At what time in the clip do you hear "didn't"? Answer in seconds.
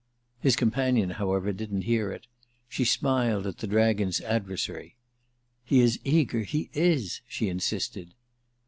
1.53-1.83